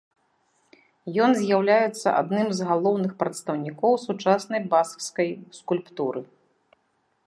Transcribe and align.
Ён 1.25 1.31
з'яўляецца 1.41 2.15
адным 2.23 2.47
з 2.61 2.71
галоўных 2.71 3.11
прадстаўнікоў 3.21 3.93
сучаснай 4.09 4.61
баскскай 4.73 5.29
скульптуры. 5.61 6.29